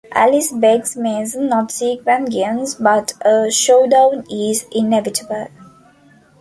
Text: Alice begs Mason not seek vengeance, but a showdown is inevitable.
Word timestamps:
Alice 0.13 0.51
begs 0.51 0.97
Mason 0.97 1.47
not 1.47 1.69
seek 1.71 2.01
vengeance, 2.01 2.73
but 2.73 3.13
a 3.23 3.51
showdown 3.51 4.25
is 4.31 4.65
inevitable. 4.71 5.47